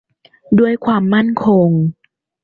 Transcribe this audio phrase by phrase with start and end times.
[0.59, 1.69] ด้วยความมั่นคง